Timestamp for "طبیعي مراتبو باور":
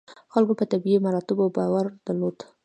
0.71-1.85